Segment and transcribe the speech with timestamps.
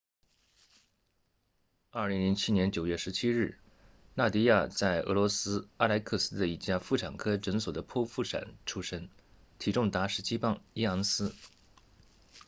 [1.91, 3.55] 2007年9月17日
[4.15, 9.09] 纳迪亚在俄罗斯阿莱克斯的一家妇产科诊所的剖腹产出生
[9.59, 11.31] 体重达17磅1盎司